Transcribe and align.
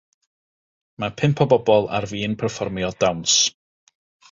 Mae 1.03 1.13
pump 1.21 1.43
o 1.45 1.47
bobl 1.51 1.85
ar 1.99 2.09
fin 2.15 2.35
perfformio 2.41 2.91
dawns. 3.07 3.39